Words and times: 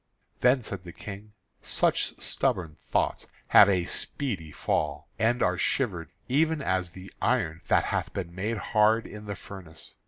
Then 0.39 0.63
said 0.63 0.83
the 0.83 0.93
King: 0.93 1.33
"Such 1.61 2.19
stubborn 2.19 2.77
thoughts 2.89 3.27
have 3.49 3.69
a 3.69 3.85
speedy 3.85 4.51
fall, 4.51 5.07
and 5.19 5.43
are 5.43 5.59
shivered 5.59 6.09
even 6.27 6.59
as 6.59 6.89
the 6.93 7.13
iron 7.21 7.61
that 7.67 7.85
hath 7.85 8.11
been 8.11 8.33
made 8.33 8.57
hard 8.73 9.05
in 9.05 9.25
the 9.25 9.35
furnace. 9.35 9.93